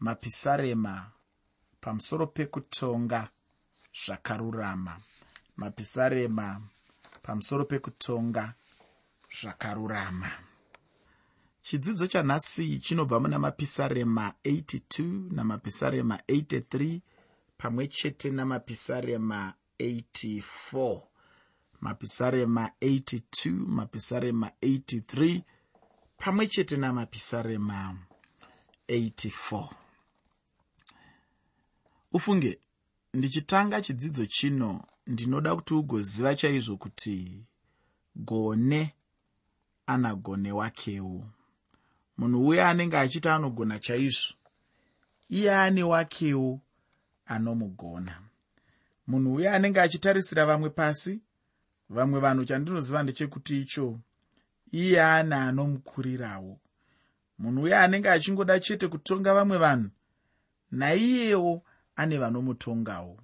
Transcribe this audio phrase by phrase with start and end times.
[0.00, 1.10] mapisarema
[1.80, 3.28] pamusoro pekutonga
[4.04, 5.00] zvakarurama.
[5.56, 6.60] Mapisarema
[7.22, 8.54] pamusoro pekutonga
[9.40, 10.30] zvakarurama.
[11.62, 17.00] Chidzidzo chanhasi chinobva muna mapisarema 82 namapisarema 83
[17.58, 21.02] pamwe chete namapisarema 84
[21.80, 25.42] mapisarema 82 mapisarema 83
[26.18, 27.96] pamwe chete namapisarema
[28.88, 29.87] 84
[32.12, 32.58] ufunge
[33.14, 37.44] ndichitanga chidzidzo chino ndinoda kuti ugoziva chaizvo kuti
[38.16, 38.94] gone
[39.86, 41.30] ana gone wakewo
[42.18, 44.34] munhu uya anenge achiti anogona chaizvo
[45.28, 46.60] iye ane wakewo
[47.26, 48.22] anomugona.
[49.06, 51.20] Munhu uya anenge achitarisira vamwe pasi
[51.90, 54.00] vamwe vanhu chandinoziva ndechekuti icho
[54.72, 56.60] iye ane anomukurirawo
[57.38, 59.90] munhu uya anenge achingoda chete kutonga vamwe vanhu
[60.70, 61.62] naiyewo
[62.00, 63.14] ane vanomutongawo.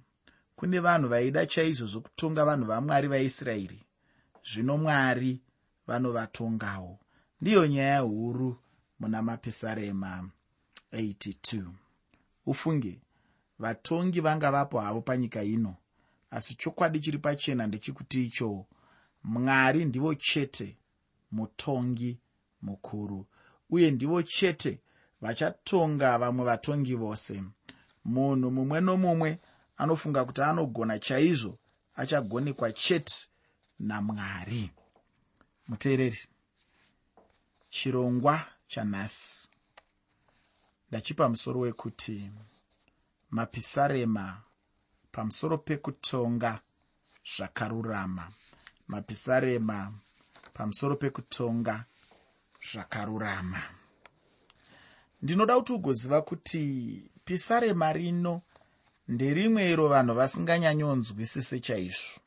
[0.57, 3.79] Kune vanhu vaida chaizvo zvokutonga vanhu vamwari vaisraeri.
[4.49, 5.41] Zvino mwari
[5.87, 6.99] vanovatongawo.
[7.41, 8.57] Ndiyo nyaya huru
[8.99, 10.29] muna mapisarema
[10.93, 11.71] 82
[12.45, 13.01] ufunge
[13.59, 15.75] vatongi vanga vapo havo panyika ino
[16.31, 18.65] asi chokwadi chiri pachena ndechekuti icho
[19.23, 20.77] mwari ndivo chete
[21.31, 22.19] mutongi
[22.61, 23.25] mukuru
[23.69, 24.79] uye ndivo chete
[25.21, 27.43] vachatonga vamwe vatongi vose
[28.05, 29.39] munhu mumwe nomumwe
[29.77, 31.59] anofunga kuti anogona chaizvo
[31.95, 33.27] achagonekwa chete
[33.79, 34.71] namwari.
[35.67, 36.21] Muteereri
[37.69, 39.49] chirongwa chanhasi.
[40.89, 42.31] Ndachipa musoro wekuti
[43.29, 44.41] mapisarema
[45.11, 46.61] pamusoro pekutonga
[47.35, 48.31] zvakarurama.
[48.87, 49.93] Mapisarema
[50.53, 51.85] pamusoro pekutonga
[52.71, 53.61] zvakarurama.
[55.21, 56.63] Ndinoda kuti ugoziva kuti
[57.25, 58.41] pisarema rino
[59.07, 62.19] nderimwe iro vanhu vasinganyanyonzwisise chaizvo.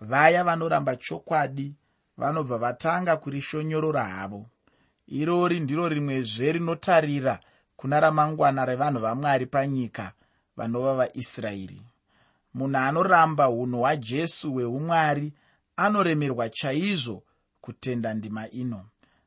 [0.00, 1.74] Vaya vanoramba chokwadi
[2.16, 4.46] vanobva vatanga kurishonyorora havo.
[5.06, 7.40] Irori ndiro rimwezve rinotarira
[7.76, 10.12] kuna ramangwana revanhu vamwari panyika
[10.56, 11.82] vanova vaisraeri.
[12.54, 15.32] Munhu anoramba unhu hwajesu hweumwari
[15.76, 17.22] anoremerwa chaizvo
[17.60, 18.84] kutenda ndima ino.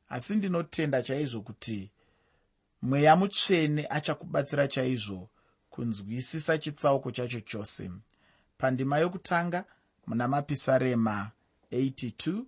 [0.08, 1.90] Asi ndinotenda chaizvo kuti
[2.84, 5.30] mweya mutsvene achakubatsira chaizvo
[5.70, 7.90] kunzwisisa chitsauko chacho chose.
[8.58, 9.64] Pandima yokutanga
[10.06, 11.30] muna mapisarema
[11.72, 12.42] 82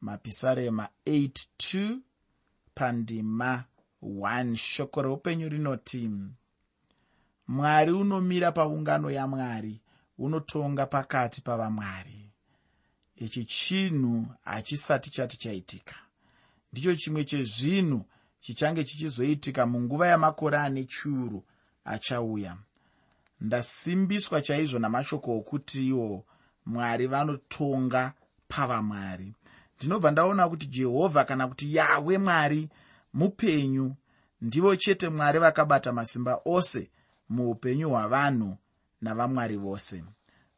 [0.00, 1.98] mapisarema 82
[2.74, 3.64] pandima
[4.02, 6.10] 1 shoko reupenyu rinoti
[7.48, 9.80] mwari unomira paungano yamwari
[10.18, 12.30] unotonga pakati pavamwari.
[13.16, 15.94] Ichi chinhu hachisati chati chaitika.
[16.72, 18.04] Ndicho chimwe chezvinhu
[18.40, 21.44] chichange chichizoitika munguva yamakore ane chiuru
[21.84, 22.56] achauya.
[23.40, 26.24] Ndasimbiswa chaizvo namashoko okuti iwo
[26.66, 28.12] mwari vanotonga
[28.48, 29.34] pavamwari.
[29.76, 32.68] Ndinobva ndaona kuti jehovha kana kuti yahwe mwari
[33.14, 33.94] mupenyu
[34.40, 36.90] ndivo chete mwari vakabata masimba ose
[37.28, 38.56] muupenyu hwavanhu
[39.00, 40.04] navamwari vose.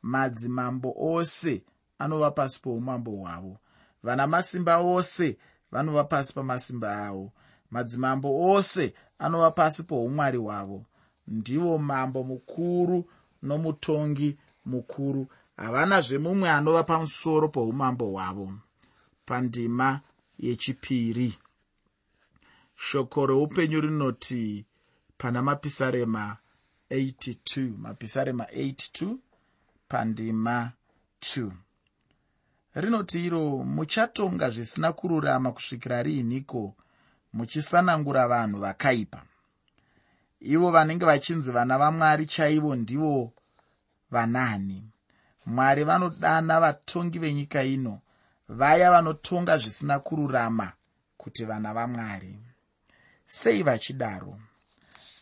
[0.03, 1.65] Madzimambo ose
[1.98, 3.59] anova pasi poumambo hwavo.
[4.03, 5.38] Vana masimba ose
[5.72, 7.32] vanova pasi pamasimba avo
[7.72, 10.84] madzimambo ose anova pasi poumwari hwavo.
[11.28, 12.99] Ndivo mambo mukuru
[13.43, 15.27] nomutongi mukuru.
[15.56, 18.53] Havana zvemumwe anova pamusoro poumambo hwavo.
[19.27, 20.00] Pandima
[20.38, 21.38] yechipiri.
[22.77, 24.65] Shoko reupenyu rinoti
[25.19, 26.37] pana mapisarema
[26.91, 29.16] 82 mapisarema 82
[29.89, 30.72] pandima
[31.21, 31.50] 2
[32.75, 36.75] rinoti iro muchatonga zvisina kururama kusvikira riiniko
[37.32, 39.22] muchisanangura vanhu vakaipa.
[40.41, 43.32] Ivo vanenge vachinzi vana vamwari chaivo ndivo
[44.10, 44.84] vanani.
[45.47, 48.00] Mwari vanodana vatongi venyika ino.
[48.48, 50.72] Vaya vanotonga zvisina kururama
[51.16, 52.38] kuti vana vamwari.
[53.26, 54.38] Sei vachidaro?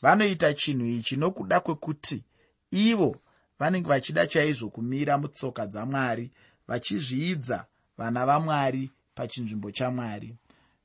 [0.03, 2.25] Vanoita chinhu ichi nokuda kwekuti
[2.71, 3.17] ivo
[3.59, 6.31] vanenge vachida chaizvo kumira mutsoka dzamwari
[6.69, 7.67] vachizviidza
[7.99, 10.37] vana vamwari pachinzvimbo chamwari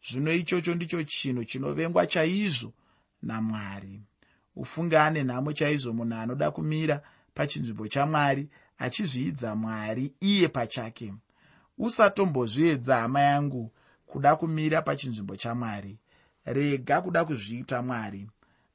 [0.10, 2.74] zvino ichocho ndicho chinhu chinovengwa chaizvo
[3.22, 4.02] namwari.
[4.56, 7.02] Ufunge ane nhamo chaizvo munhu anoda kumira
[7.34, 11.14] pachinzvimbo chamwari achizviidza mwari iye pachake.
[11.78, 13.72] Usatombozviedza hama yangu
[14.06, 15.98] kuda kumira pachinzvimbo chamwari.
[16.46, 18.28] Rega kuda kuzviita mwari.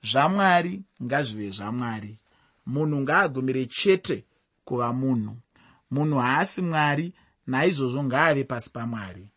[0.03, 2.19] Zvamwari ngazvive zvamwari
[2.67, 4.25] munhu ngaagumire chete
[4.65, 5.37] kuva munhu.
[5.91, 7.15] Munhu haasi mwari
[7.47, 9.29] naizvozvo ngaave pasi pamwari.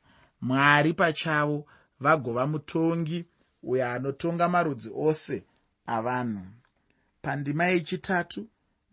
[0.41, 1.65] Mwari pachavo
[2.03, 3.19] vagova mutongi
[3.71, 5.37] uyo anotonga marudzi ose
[5.95, 6.45] avanhu.
[7.21, 8.41] Pandima yechitatu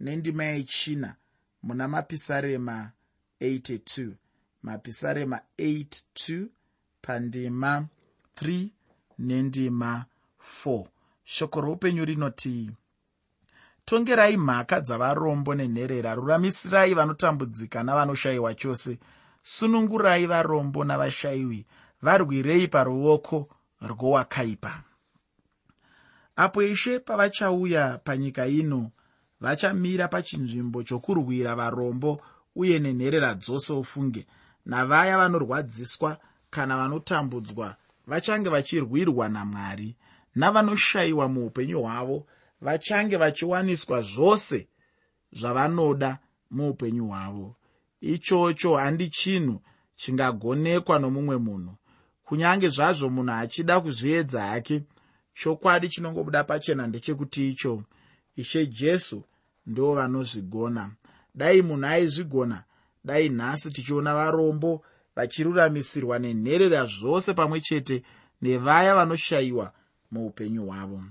[0.01, 1.11] nendima yechina
[1.63, 2.77] muna mapisarema
[3.41, 4.13] 82
[4.63, 6.47] mapisarema 82
[7.03, 7.87] pandima
[8.37, 8.69] 3
[9.19, 10.05] nendima
[10.65, 10.87] 4
[11.25, 12.71] shoko roupenyu rinoti
[13.85, 16.15] tongerai mhaka dzavarombo nenherera.
[16.15, 18.99] Ruramisirai vanotambudzika navanoshayiwa chose.
[19.43, 21.67] Sunungurai varombo navashayiwi
[22.03, 23.49] varwirei paruoko
[23.83, 24.83] rwowakaipa.
[26.37, 28.91] Apo ishe pavachauya panyika ino
[29.41, 32.21] vachamira pachinzvimbo chokurwira varombo
[32.57, 34.27] uye nenherera dzose ufunge
[34.67, 36.19] navaya vanorwadziswa
[36.51, 37.77] kana vanotambudzwa
[38.07, 39.97] vachange vachirwirwa namwari
[40.35, 42.27] navanoshayiwa muupenyu hwavo
[42.61, 44.69] vachange vachiwaniswa zvose
[45.33, 46.19] zvavanoda
[46.51, 47.57] muupenyu hwavo.
[48.01, 49.61] Ichocho handi chinhu
[49.97, 51.75] chingagonekwa nomumwe munhu
[52.31, 54.83] kunyange zvazvo munhu achida kuzviedza hake
[55.35, 57.83] chokwadi chinongobuda pachena ndechekuti icho
[58.37, 59.23] ishe jesu
[59.67, 60.91] ndo vanozvigona
[61.35, 62.59] dai munhu aizvigona
[63.05, 64.85] dai nhasi tichiona varombo
[65.17, 68.03] vachiruramisirwa nenherera zvose pamwe chete
[68.43, 69.73] nevaya vanoshayiwa
[70.11, 71.03] muupenyu hwavo.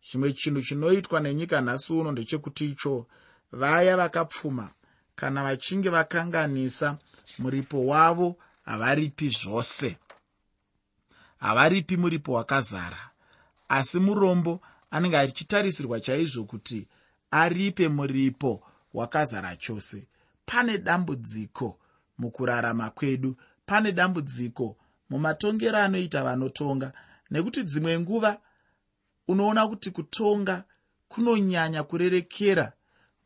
[0.00, 3.06] Chimwe chinhu chinoitwa nenyika nhasi uno ndechekuti icho
[3.52, 4.70] vaya vakapfuma
[5.16, 6.98] kana vachinge vakanganisa
[7.38, 9.96] muripo wavo havaripi zvose
[11.38, 13.10] havaripi muripo wakazara.
[13.68, 14.60] Asi murombo
[14.90, 16.88] anenge achitarisirwa chaizvo kuti
[17.30, 18.62] aripe muripo
[18.94, 20.08] wakazara chose.
[20.46, 21.78] Pane dambudziko
[22.18, 23.36] mukurarama kwedu
[23.66, 24.76] pane dambudziko
[25.10, 26.92] mumatongero anoita vanotonga
[27.30, 28.38] nekuti dzimwe nguva
[29.28, 30.64] unoona kuti kutonga
[31.08, 32.72] kunonyanya kurerekera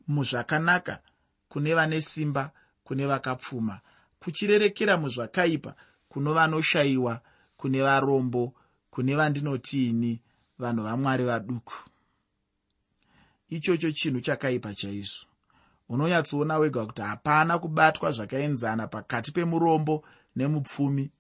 [0.09, 1.03] muzvakanaka
[1.49, 2.51] kune vane simba
[2.85, 3.81] kune vakapfuma.
[4.21, 5.75] Kuchirerekera muzvakaipa
[6.09, 7.21] kuno vanoshayiwa
[7.61, 8.55] kune varombo
[8.91, 10.23] kune vandinotiini
[10.59, 11.75] vanhu vamwari vaduku.
[13.49, 15.27] Ichocho chinhu chakaipa chaizvo.
[15.89, 20.05] Unonyatsoona wega kuti hapana kubatwa zvakaenzana pakati pemurombo
[20.37, 21.11] nemupfumi.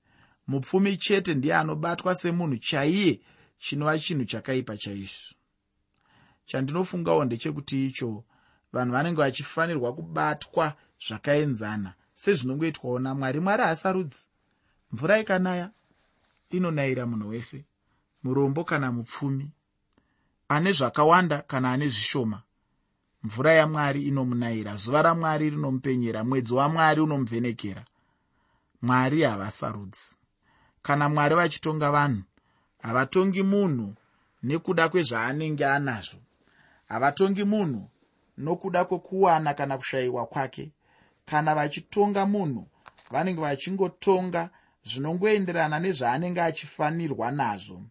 [0.46, 3.20] Mupfumi chete ndiye anobatwa semunhu chaiye
[3.58, 5.34] chinova chinhu chakaipa chaizvo.
[6.44, 8.24] Chandinofungawo ndechekuti icho
[8.72, 10.76] vanhu vanenge vachifanirwa kubatwa
[11.06, 13.40] zvakaenzana sezvinongoitwawo namwari.
[13.40, 14.28] Mwari hasarudzi
[14.92, 15.70] mvura ikanaya
[16.50, 17.64] inonayira munhu wese
[18.22, 19.50] murombo kana mupfumi
[20.48, 22.42] ane zvakawanda kana ane zvishoma.
[23.22, 27.84] Mvura yamwari inomunayira zuva ramwari rinomupenyera mwedzi wamwari unomuvhenekera.
[28.82, 30.16] Mwari havasarudzi.
[30.82, 32.22] Kana mwari vachitonga vanhu
[32.82, 33.94] havatongi munhu
[34.42, 36.18] nekuda kwezvaanenge anazvo.
[36.88, 37.88] Havatongi munhu
[38.38, 40.70] nokuda kwekuwana kana kushayiwa kwake.
[41.26, 42.66] Kana vachitonga munhu
[43.10, 44.50] vanenge vachingotonga
[44.84, 47.82] zvinongoenderana nezvaanenge achifanirwa nazvo.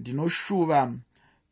[0.00, 0.92] Ndinoshuva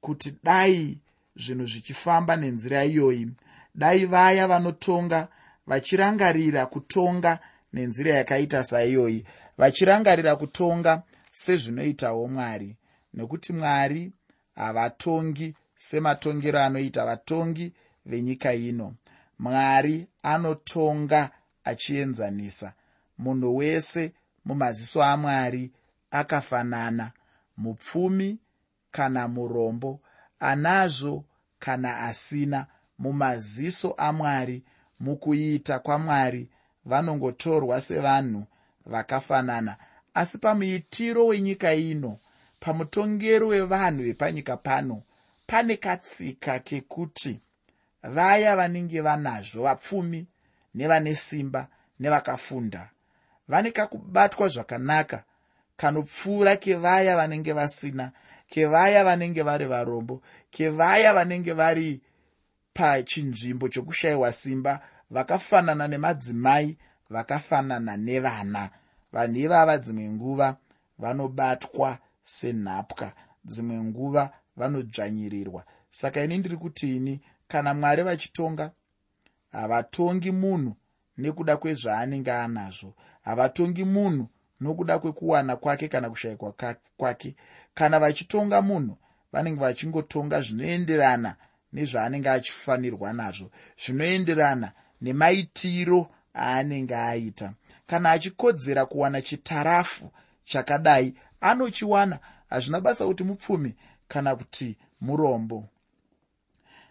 [0.01, 0.99] kuti dai
[1.37, 3.31] zvinhu zvichifamba nenzira iyoyi.
[3.75, 5.29] Dai vaya vanotonga
[5.67, 7.39] vachirangarira kutonga
[7.73, 9.25] nenzira yakaita saiyoyi.
[9.59, 12.77] Vachirangarira kutonga sezvinoitawo mwari.
[13.15, 14.13] Nekuti mwari
[14.55, 17.73] havatongi sematongero anoita vatongi
[18.07, 18.95] venyika ino.
[19.39, 21.31] Mwari anotonga
[21.65, 22.73] achienzanisa.
[23.19, 24.13] Munhu wese
[24.45, 25.73] mumaziso amwari
[26.11, 27.13] akafanana
[27.57, 28.39] mupfumi
[28.91, 30.01] kana murombo
[30.41, 31.25] anazvo
[31.59, 32.67] kana asina.
[32.99, 34.63] Mumaziso amwari
[35.01, 36.49] mukuita kwamwari
[36.85, 38.45] vanongotorwa sevanhu
[38.87, 39.77] vakafanana.
[40.15, 42.19] Asi pamuitiro wenyika ino
[42.61, 45.03] pamutongero wevanhu vepanyika pano
[45.47, 47.41] pane katsika kekuti
[48.03, 50.27] vaya vanenge vanazvo vapfumi
[50.75, 51.69] nevane simba
[52.01, 52.91] nevakafunda
[53.49, 55.25] vane kakubatwa zvakanaka
[55.77, 58.13] kanopfuura kevaya vanenge vasina
[58.49, 62.01] kevaya vanenge vari varombo kevaya vanenge vari
[62.75, 66.77] pachinzvimbo chokushayiwa simba vakafanana nemadzimai
[67.11, 68.71] vakafanana nevana.
[69.13, 70.57] Vanhu ivava dzimwe nguva
[70.99, 73.13] vanobatwa senhapwa
[73.45, 75.65] dzimwe nguva vanodzvanyirirwa.
[75.91, 78.71] Saka ini ndiri kutini kana mwari vachitonga
[79.53, 80.77] havatongi munhu
[81.19, 82.95] nekuda kwezvaanenge anazvo.
[83.23, 84.29] Havatongi munhu
[84.61, 86.55] nokuda kwekuwana kwake kana kushayikwa
[86.97, 87.37] kwake.
[87.75, 88.97] Kana vachitonga munhu
[89.33, 91.37] vanenge vachingotonga zvinoenderana
[91.73, 93.51] nezvaanenge achifanirwa nazvo
[93.83, 97.53] zvinoenderana nemaitiro aanenge aita.
[97.87, 100.11] Kana achikodzera kuwana chitarafu
[100.45, 102.19] chakadai anochiwana
[102.51, 103.75] hazvina basa kuti mupfumi
[104.09, 105.69] kana kuti murombo.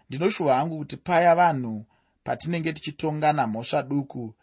[0.08, 1.84] Ndinoshuva hangu kuti paya vanhu
[2.24, 4.34] patinenge tichitongana mhosva duku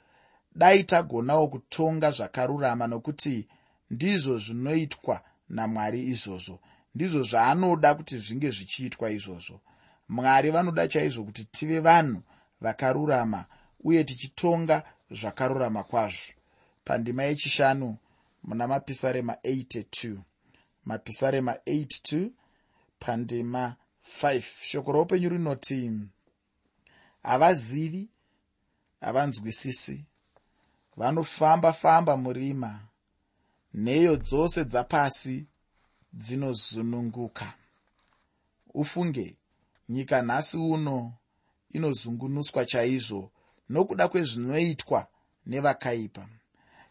[0.55, 3.47] dai tagonawo kutonga zvakarurama nokuti
[3.91, 6.59] ndizvo zvinoitwa namwari izvozvo.
[6.95, 9.61] Ndizvo zvaanoda kuti zvinge zvichiitwa izvozvo.
[10.09, 12.21] Mwari vanoda chaizvo kuti tive vanhu
[12.61, 13.45] vakarurama
[13.83, 16.33] uye tichitonga zvakarurama kwazvo.
[16.85, 17.97] Pandima yechishanu
[18.43, 20.17] muna mapisarema 82
[20.85, 22.29] mapisarema 82
[23.00, 23.75] pandima
[24.21, 25.91] 5 shoko roupenyu rinoti
[27.23, 28.09] havazivi
[29.01, 30.05] havanzwisisi.
[30.97, 32.79] Vanofamba-famba murima.
[33.73, 35.47] Nheyo dzose dzapasi
[36.13, 37.53] dzinozununguka.
[38.73, 39.35] Ufunge
[39.89, 41.13] nyika nhasi uno
[41.69, 43.31] inozungunuswa chaizvo
[43.69, 45.07] nokuda kwezvinoitwa
[45.45, 46.27] nevakaipa.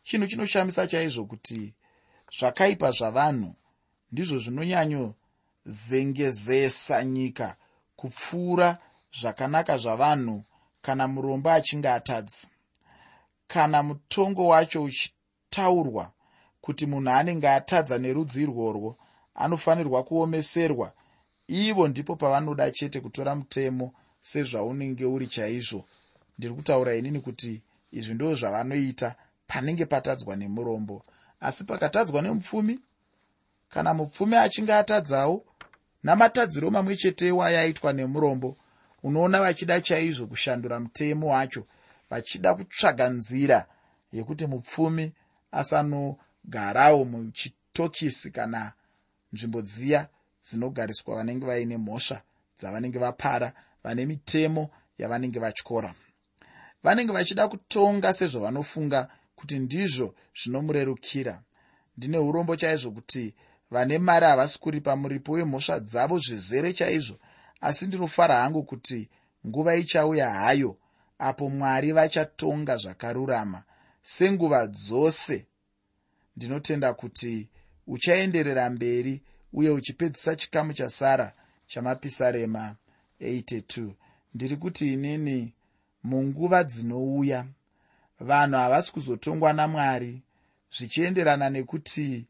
[0.03, 1.75] Chinhu chinoshamisa chaizvo kuti
[2.39, 3.55] zvakaipa zvavanhu
[4.13, 7.57] ndizvo zvinonyanyozengezesa nyika
[7.97, 8.79] kupfuura
[9.19, 10.45] zvakanaka zvavanhu
[10.83, 12.47] kana murombo achinge atadzi
[13.47, 16.13] kana mutongo wacho uchitaurwa
[16.61, 18.97] kuti munhu anenge atadza nerudzi irworwo
[19.35, 20.93] anofanirwa kuomeserwa.
[21.49, 25.85] Ivo ndipo pavanoda chete kutora mutemo sezvaunenge uri chaizvo.
[26.39, 27.63] Ndiri kutaura inini kuti
[27.93, 29.15] izvi ndo zvavanoita
[29.47, 31.05] panenge patadzwa nemurombo.
[31.41, 32.81] Asi pakatadzwa nemupfumi
[33.69, 35.45] kana mupfumi achinge atadzawo
[36.03, 38.57] namatadziro mamwe chetewo ayaitwa nemurombo
[39.03, 41.67] unoona vachida chaizvo kushandura mutemo wacho
[42.11, 43.67] vachida kutsvaga nzira
[44.13, 45.13] yekuti mupfumi
[45.53, 48.73] asanogarawo muchitokisi kana
[49.33, 50.09] nzvimbo dziya
[50.45, 52.23] dzinogariswa vanenge vaine mhosva
[52.59, 53.53] dzavanenge vapara
[53.85, 55.95] vane mitemo yavanenge vatyora
[56.83, 61.43] vanenge vachida kutonga sezvavanofunga kuti ndizvo zvinomurerukira.
[61.97, 63.35] Ndine urombo chaizvo kuti
[63.71, 67.17] vane mari havasi kuripa muripo wemhosva dzavo zvizere chaizvo
[67.61, 69.09] asi ndinofara hangu kuti
[69.47, 70.77] nguva ichauya hayo
[71.19, 73.63] apo mwari vachatonga zvakarurama.
[74.03, 75.47] Senguva dzose
[76.37, 77.49] ndinotenda kuti
[77.87, 81.33] uchaenderera mberi uye uchipedzisa chikamu chasara
[81.67, 82.77] chamapisarema
[83.21, 83.91] 82
[84.35, 85.55] ndiri kuti inini
[86.03, 87.47] munguva dzinouya
[88.21, 90.23] vanhu havasi kuzotongwa namwari
[90.77, 92.27] zvichienderana nekuti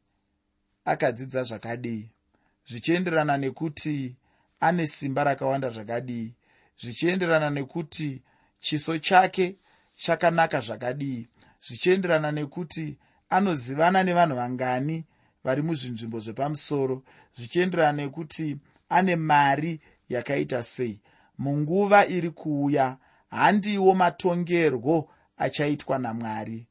[0.85, 2.09] akadzidza zvakadii
[2.69, 4.17] zvichienderana nekuti
[4.61, 6.35] ane simba rakawanda zvakadii.
[6.81, 8.23] Zvichienderana nekuti
[8.61, 9.57] chiso chake
[9.97, 11.29] chakanaka zvakadii.
[11.67, 12.97] Zvichienderana nekuti
[13.31, 15.05] anozivana nevanhu vangani
[15.45, 17.03] vari muzvinzvimbo zvepamusoro.
[17.37, 18.57] Zvichienderana nekuti
[18.89, 21.01] ane mari yakaita sei.
[21.39, 22.97] Munguva iri kuuya
[23.31, 26.67] handiwo matongerwo achaitwa namwari.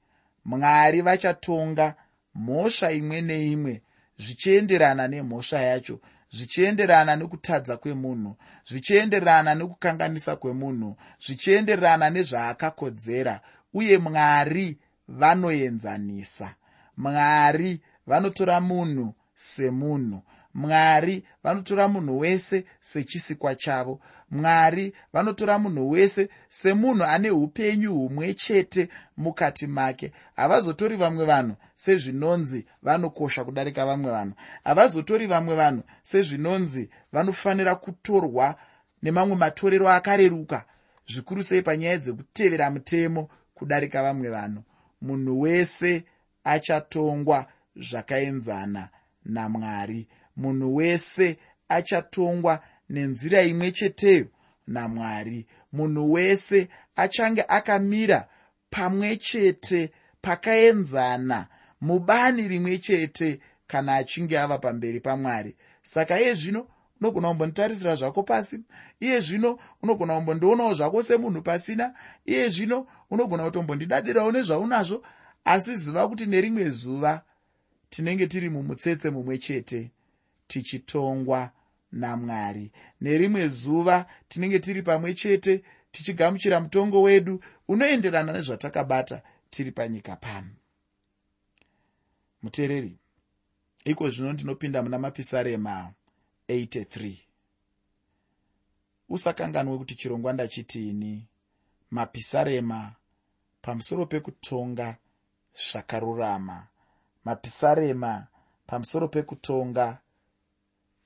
[0.45, 1.95] Mwari vachatonga
[2.35, 3.81] mhosva imwe neimwe
[4.19, 5.99] zvichienderana nemhosva yacho
[6.31, 8.35] zvichienderana nekutadza kwemunhu
[8.67, 10.95] zvichienderana nekukanganisa kwemunhu
[11.25, 13.41] zvichienderana nezvaakakodzera
[13.73, 16.55] uye mwari vanoenzanisa.
[16.97, 20.21] Mwari vanotora munhu semunhu.
[20.53, 28.89] Mwari vanotora munhu wese sechisikwa chavo mwari vanotora munhu wese semunhu ane upenyu humwe chete
[29.17, 30.11] mukati make.
[30.35, 34.33] Havazotori vamwe vanhu sezvinonzi vanokosha kudarika vamwe vanhu.
[34.63, 38.55] Havazotori vamwe vanhu sezvinonzi vanofanira kutorwa
[39.03, 40.65] nemamwe matorero akareruka
[41.07, 44.63] zvikuru sei panyaya dzekutevera mutemo kudarika vamwe vanhu.
[45.01, 46.03] Munhu wese
[46.43, 47.45] achatongwa
[47.75, 48.89] zvakaenzana
[49.25, 50.07] namwari.
[50.37, 51.37] Munhu wese
[51.69, 52.59] achatongwa
[52.89, 54.27] nenzira imwe cheteyo
[54.67, 55.45] namwari.
[55.73, 58.27] Munhu wese achange akamira
[58.69, 59.91] pamwe chete
[60.21, 61.47] pakaenzana.
[61.81, 65.55] Mubani rimwe chete kana achinge ava pamberi pamwari.
[65.83, 66.67] Saka iye zvino
[67.01, 68.59] unogona kumbonditarisira zvako pasi.
[68.99, 71.93] Iye zvino unogona kumbondionawo zvako semunhu pasina.
[72.25, 75.03] Iye zvino unogona kutombondidadirawo nezvaunazvo.
[75.45, 77.21] Asi ziva kuti nerimwe zuva
[77.89, 79.91] tinenge tiri mumutsetse mumwe chete
[80.47, 81.51] tichitongwa
[81.91, 82.71] namwari.
[83.01, 90.55] Nerimwe zuva tinenge tiri pamwe chete tichigamuchira mutongo wedu unoenderana nezvatakabata tiri panyika pano.
[92.41, 92.97] Muteereri
[93.85, 95.93] iko zvino ndinopinda muna mapisarema
[96.49, 97.17] 83
[99.09, 101.27] usakanganwe kuti chirongwa ndachitiini
[101.91, 102.95] mapisarema
[103.61, 104.97] pamusoro pekutonga
[105.53, 106.67] zvakarurama.
[107.25, 108.27] Mapisarema
[108.67, 109.97] pamusoro pekutonga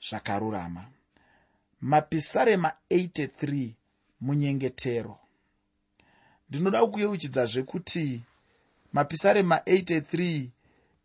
[0.10, 0.86] zvakarurama.
[1.82, 3.70] Mapisarema 83
[4.22, 5.18] munyengetero.
[6.50, 8.22] Ndinoda kukuyeuchidzazve kuti
[8.94, 10.48] mapisarema 83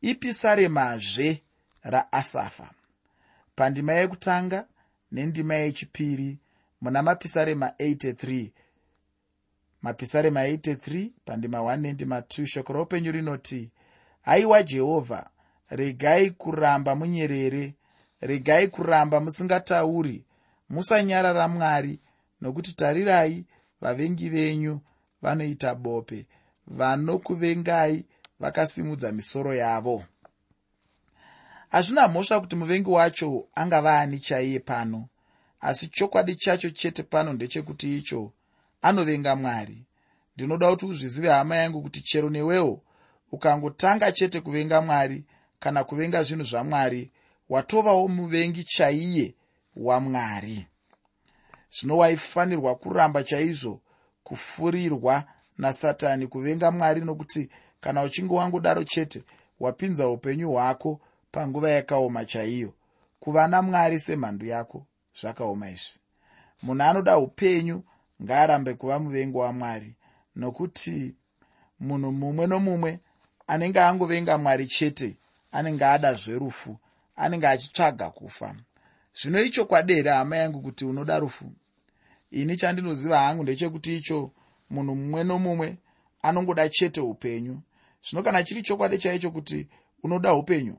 [0.00, 1.42] ipisaremazve
[1.82, 2.70] raasafa.
[3.56, 4.66] Pandima yekutanga
[5.12, 6.38] nendima yechipiri
[6.80, 8.50] muna mapisarema 83
[9.82, 13.70] mapisarema 83 pandima 1 nendima 2 shoko roupenyu rinoti
[14.22, 15.30] haiwa jehovha
[15.68, 17.74] regai kuramba munyerere
[18.20, 20.24] regai kuramba musingatauri.
[20.70, 22.00] Musanyarara mwari
[22.40, 23.44] nokuti tarirai
[23.80, 24.80] vavengi venyu
[25.22, 26.26] vanoita bope.
[26.66, 28.06] Vanokuvengai
[28.40, 30.04] vakasimudza misoro yavo.
[31.68, 35.08] Hazvina mhosva kuti muvengi wacho angava ani chaiye pano
[35.60, 38.32] asi chokwadi chacho chete pano ndechekuti icho
[38.82, 39.84] anovenga mwari.
[40.36, 42.82] Ndinoda kuti uzvizive hama yangu kuti chero newewo
[43.32, 45.24] ukangotanga chete kuvenga mwari
[45.60, 47.10] kana kuvenga zvinhu zvamwari
[47.48, 49.34] watovawo muvengi chaiye
[49.76, 50.66] wamwari.
[51.70, 53.80] Zvino waifanirwa kuramba chaizvo
[54.24, 55.24] kufurirwa
[55.58, 57.50] nasatani kuvenga mwari nokuti
[57.80, 59.22] kana uchinge wangodaro chete
[59.60, 61.00] wapinza upenyu hwako
[61.32, 62.74] panguva yakaoma chaiyo.
[63.20, 64.86] Kuva namwari semhandu yako
[65.20, 66.00] zvakaoma izvi.
[66.62, 67.82] Munhu anoda upenyu
[68.22, 69.94] ngaarambe kuva muvengi wamwari
[70.36, 71.14] nokuti
[71.80, 73.00] munhu mumwe nomumwe
[73.46, 75.16] anenge angovenga mwari chete
[75.52, 76.78] anenge ada zverufu
[77.18, 78.54] anenge achitsvaga kufa.
[79.14, 81.52] Zvino ichokwadi here hama yangu kuti unoda rufu.
[82.30, 84.30] Ini chandinoziva hangu ndechekuti icho
[84.70, 85.76] munhu mumwe nomumwe
[86.22, 87.60] anongoda chete upenyu.
[88.02, 89.68] Zvino kana chiri chokwadi chaicho kuti
[90.02, 90.76] unoda upenyu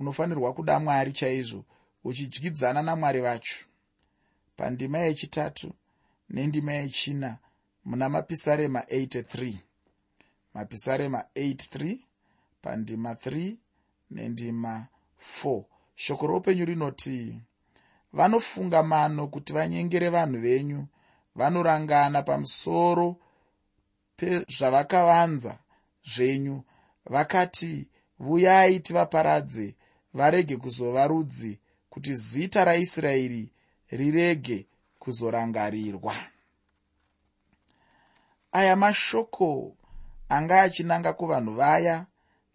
[0.00, 1.64] unofanirwa kuda mwari chaizvo
[2.04, 3.58] uchidyidzana namwari vacho.
[4.56, 5.72] Pandima yechitatu
[6.30, 7.38] nendima yechina
[7.84, 9.54] muna mapisarema 83
[10.54, 11.98] mapisarema 83
[12.62, 13.56] pandima 3
[14.10, 14.86] nendima
[15.18, 17.40] 4 shoko roupenyu rinoti
[18.12, 20.86] vanofunga mano kuti vanyengere vanhu venyu.
[21.38, 23.16] Vanorangana pamusoro
[24.16, 25.58] pezvavakavanza
[26.12, 26.62] zvenyu.
[27.12, 27.88] Vakati
[28.18, 29.76] vuyai tivaparadze
[30.14, 33.52] varege kuzova rudzi kuti zita raisraeri
[33.90, 34.66] rirege
[34.98, 36.14] kuzorangarirwa
[38.52, 39.76] aya mashoko
[40.28, 42.06] anga achinanga kuvanhu vaya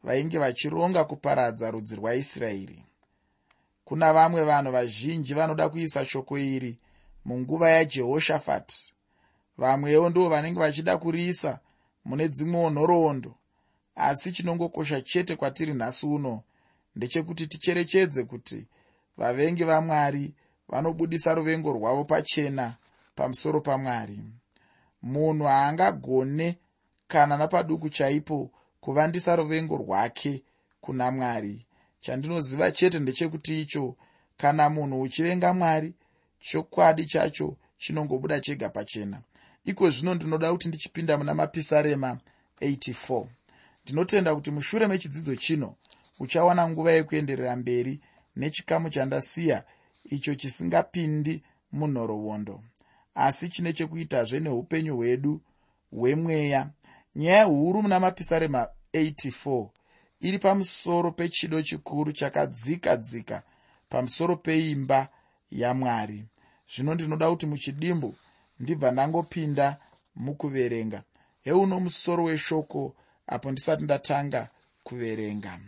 [0.03, 2.82] vainge vachironga kuparadza rudzi rwaisraeri
[3.93, 6.79] kuna vamwe vanhu vazhinji vanoda kuisa shoko iri
[7.25, 8.93] munguva yajehoshafati
[9.57, 11.59] vamwewo ndo vanenge vachida kuriisa
[12.05, 13.36] mune dzimwewo nhoroondo
[13.95, 16.41] asi chinongokosha chete kwatiri nhasi uno
[16.95, 18.67] ndechekuti ticherechedze kuti
[19.17, 20.34] vavengi vamwari
[20.67, 22.75] vanobudisa ruvengo rwavo pachena
[23.15, 24.19] pamusoro pamwari.
[25.01, 26.58] Munhu haangagone
[27.08, 30.43] kana napaduku chaipo kuvandisa ruvengo rwake
[30.82, 31.65] kuna mwari
[32.03, 33.95] chandinoziva chete ndechekuti icho
[34.37, 35.93] kana munhu uchivenga mwari
[36.39, 39.21] chokwadi chacho chinongobuda chega pachena.
[39.65, 42.19] Iko zvino ndinoda kuti ndichipinda muna mapisarema
[42.61, 43.25] 84
[43.83, 45.75] ndinotenda kuti mushure mechidzidzo chino
[46.19, 47.99] uchawana nguva yekuenderera mberi
[48.35, 49.63] nechikamu chandasiya
[50.03, 52.63] icho chisingapindi munhoroondo.
[53.15, 55.41] Asi chine chekuitazve neupenyu hwedu
[55.91, 56.69] hwemweya.
[57.15, 59.69] Nyaya huru muna mapisarema 84
[60.27, 63.43] iri pamusoro pechido chikuru chakadzika dzika
[63.89, 65.09] pamusoro peimba
[65.51, 66.25] yamwari.
[66.71, 68.15] Zvino ndinoda kuti muchidimbu
[68.59, 69.77] ndibva ndangopinda
[70.15, 71.03] mukuverenga.
[71.41, 72.95] Heuno musoro weshoko
[73.27, 74.49] apo ndisati ndatanga
[74.83, 75.59] kuverenga.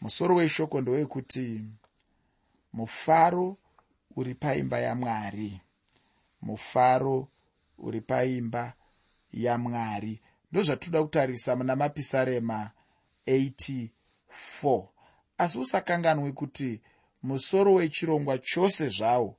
[0.00, 1.64] Musoro weshoko ndowekuti
[2.72, 3.56] mufaro
[4.16, 5.60] uri paimba yamwari.
[6.42, 7.28] Mufaro
[7.78, 8.72] uri paimba
[9.32, 10.20] yamwari.
[10.52, 12.70] Ndozvatoda kutarisa muna mapisarema
[13.26, 14.86] 84
[15.38, 16.80] asi usakanganwe kuti
[17.22, 19.36] musoro wechirongwa chose zvawo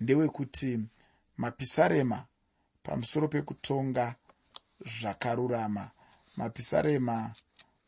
[0.00, 0.78] ndewekuti
[1.36, 2.26] mapisarema
[2.82, 4.14] pamusoro pekutonga
[5.00, 5.90] zvakarurama
[6.36, 7.34] mapisarema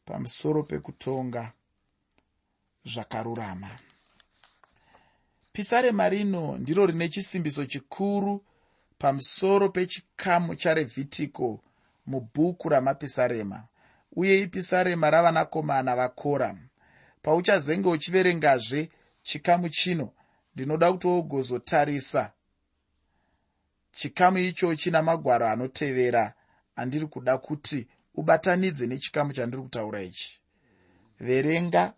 [0.05, 1.53] pamusoro pekutonga
[2.85, 3.71] zvakarurama.
[5.53, 8.45] Pisarema rino ndiro rine chisimbiso chikuru
[8.99, 11.61] pamusoro pechikamu charevhitiko
[12.07, 13.65] mubhuku ramapisarema
[14.13, 16.57] uye ipisarema ravanakomana vakora.
[17.23, 18.91] Pauchazenge uchiverengazve
[19.23, 20.13] chikamu chino
[20.55, 22.33] ndinoda kuti wogozotarisa
[23.93, 26.35] chikamu icho china magwaro anotevera.
[26.77, 30.41] Andiri kuda kuti ubatanidze nechikamu chandiri kutaura ichi.
[31.21, 31.95] Verenga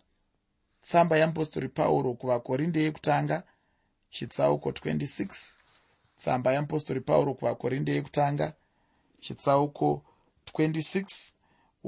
[0.81, 3.43] tsamba yeapostori pauro kuvakorinde yekutanga
[4.09, 5.55] chitsauko 26
[6.15, 8.53] tsamba yeapostori pauro kuvakorinde yekutanga
[9.19, 10.05] chitsauko
[10.53, 11.31] 26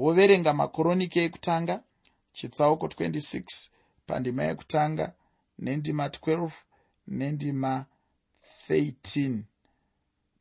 [0.02, 1.74] woverenga makoronike ekutanga
[2.36, 3.68] chitsauko 26
[4.06, 5.06] pandima yekutanga
[5.64, 6.50] nendima 12
[7.18, 7.72] nendima
[8.68, 9.38] 13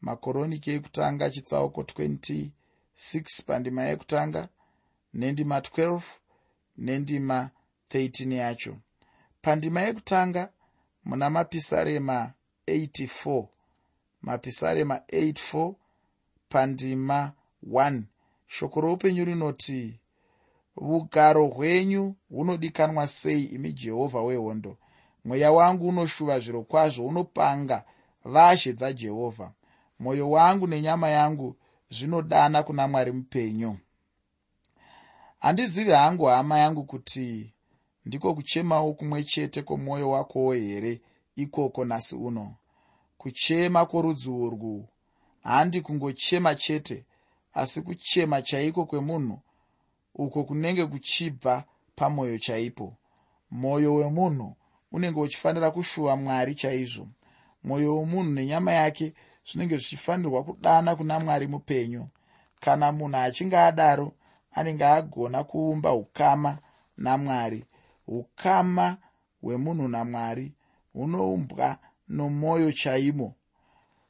[0.08, 2.50] makoronike ekutanga chitsauko 26
[3.48, 4.42] pandima yekutanga
[5.20, 6.02] nendima 12
[6.86, 7.50] nendima
[7.90, 8.74] 13 yacho.
[9.42, 10.44] Pandima yekutanga
[11.06, 12.34] muna mapisarema
[12.68, 13.48] 84
[14.22, 15.74] mapisarema 84
[16.50, 17.32] pandima
[17.68, 18.02] 1
[18.48, 20.00] shoko roupenyu rinoti
[20.78, 24.78] ugaro hwenyu hunodikanwa sei imi jehovha wehondo?
[25.26, 27.84] Mweya wangu unoshuva zviro kwazvo unopanga
[28.26, 29.52] vashe dzajehovha
[30.00, 31.56] mwoyo wangu nenyama yangu
[31.90, 33.78] zvinodana kuna mwari mupenyu.
[35.40, 37.54] Handizivi hangu hama yangu kuti
[38.06, 41.02] ndiko kuchemawo kumwe chete kwomwoyo wakowo here
[41.36, 42.56] ikoko nhasi uno?
[43.18, 44.88] Kuchema kworudzi urwu
[45.44, 47.06] handi kungochema chete
[47.58, 49.40] asi kuchema chaiko kwemunhu
[50.16, 51.64] uko kunenge kuchibva
[51.96, 52.94] pamwoyo chaipo.
[53.52, 54.56] Mwoyo wemunhu
[54.92, 57.08] unenge uchifanira kushuva mwari chaizvo.
[57.64, 59.14] Mwoyo womunhu nenyama yake
[59.46, 62.08] zvinenge zvichifanirwa kudana kuna mwari mupenyu.
[62.60, 64.12] Kana munhu achinge adaro
[64.52, 66.58] anenge agona kuumba ukama
[66.98, 67.66] namwari
[68.08, 68.98] ukama
[69.42, 70.54] hwemunhu namwari
[70.94, 71.78] hunoumbwa
[72.10, 73.34] nomwoyo chaimo.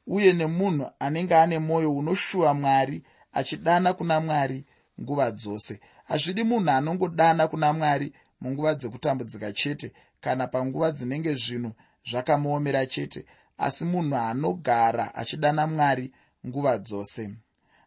[0.08, 3.04] Uye nemunhu anenge ane mwoyo unoshuva mwari
[3.38, 4.66] achidana kuna mwari
[5.02, 5.80] nguva dzose.
[6.08, 9.88] Hazvidi munhu anongodana kuna mwari munguva dzekutambudzika chete
[10.24, 11.72] kana panguva dzinenge zvinhu
[12.10, 13.22] zvakamuomera chete
[13.58, 16.12] asi munhu anogara achidana mwari
[16.48, 17.24] nguva dzose.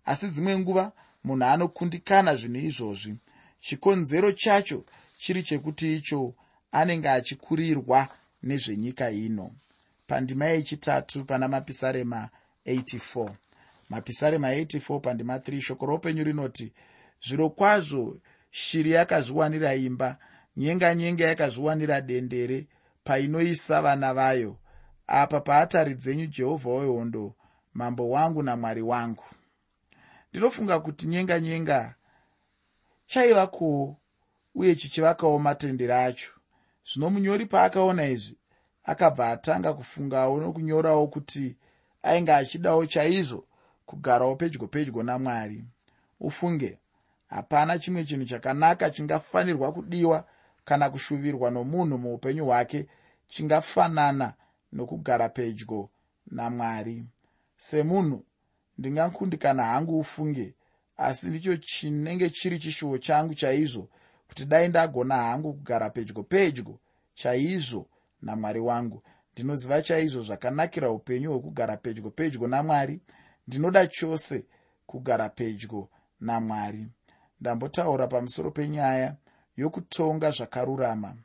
[0.04, 0.84] Asi dzimwe nguva
[1.24, 3.12] munhu anokundikana zvinhu izvozvi.
[3.64, 4.84] Chikonzero chacho
[5.18, 6.34] chiri chekuti icho
[6.72, 8.08] anenge achikurirwa
[8.42, 9.50] nezvenyika ino.
[10.06, 12.28] Pandima yechitatu pana mapisarema
[12.66, 13.34] 84
[13.90, 16.72] mapisarema 84 pandima 3 shoko roupenyu rinoti
[17.26, 20.18] zviro kwazvo shiri yakazviwanira imba
[20.57, 22.66] nyenga nyenga yakazviwanira dendere
[23.05, 24.57] painoisa vana vayo.
[25.07, 27.35] Apa paatari dzenyu jehovha wehondo
[27.74, 29.24] mambo wangu namwari wangu.
[30.31, 31.94] Ndinofunga kuti nyenga nyenga
[33.07, 33.96] chaivakowo
[34.55, 36.33] uye chichivakawo matendere acho.
[36.92, 38.38] Zvino munyori paakaona izvi
[38.85, 41.57] akabva atanga kufungawo nokunyorawo kuti
[42.03, 43.46] ainge achidawo chaizvo
[43.90, 45.64] kugarawo pedyo pedyo namwari.
[46.20, 46.79] Ufunge
[47.29, 50.24] hapana chimwe chinhu chakanaka chingafanirwa kudiwa
[50.64, 52.87] kana kushuvirwa nomunhu muupenyu hwake
[53.29, 54.35] chingafanana
[54.72, 55.88] nokugara pedyo
[56.26, 57.05] namwari.
[57.57, 58.24] Semunhu
[58.79, 60.55] ndingakundikana hangu ufunge
[60.96, 63.88] asi ndicho chinenge chiri chishuvo changu chaizvo
[64.29, 66.79] kuti dai ndagona hangu kugara pedyo pedyo
[67.14, 67.87] chaizvo
[68.22, 69.03] namwari wangu.
[69.33, 73.00] Ndinoziva chaizvo zvakanakira upenyu hwekugara pedyo pedyo namwari
[73.50, 74.46] ndinoda chose
[74.86, 75.88] kugara pedyo
[76.20, 76.86] namwari.
[77.40, 79.16] Ndambotaura pamusoro penyaya
[79.56, 81.16] yokutonga zvakarurama.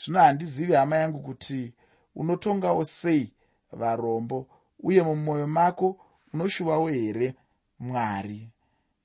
[0.00, 1.72] Zvino handizivi hama yangu kuti
[2.14, 3.32] unotongawo sei
[3.72, 4.46] varombo
[4.82, 5.96] uye mumwoyo mako
[6.32, 7.34] unoshuvawo here
[7.78, 8.48] mwari?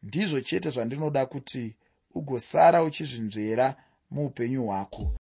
[0.04, 1.76] Ndizvo chete zvandinoda kuti
[2.16, 3.76] ugosara uchizvinzvera
[4.12, 5.12] muupenyu hwako